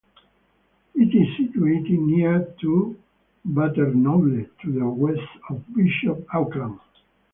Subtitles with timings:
[0.95, 2.97] It is situated near to
[3.47, 6.79] Butterknowle, to the west of Bishop Auckland.